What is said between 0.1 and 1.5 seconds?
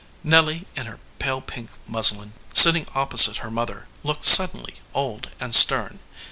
Nelly in her pale